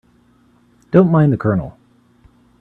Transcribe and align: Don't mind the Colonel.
Don't 0.89 1.11
mind 1.11 1.31
the 1.31 1.37
Colonel. 1.37 1.77